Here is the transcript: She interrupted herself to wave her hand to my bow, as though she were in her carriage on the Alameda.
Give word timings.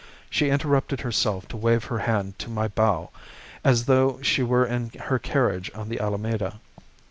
She 0.31 0.49
interrupted 0.49 1.01
herself 1.01 1.47
to 1.49 1.57
wave 1.57 1.83
her 1.83 1.99
hand 1.99 2.39
to 2.39 2.49
my 2.49 2.67
bow, 2.67 3.11
as 3.63 3.85
though 3.85 4.19
she 4.23 4.41
were 4.41 4.65
in 4.65 4.89
her 4.99 5.19
carriage 5.19 5.69
on 5.75 5.89
the 5.89 5.99
Alameda. 5.99 6.59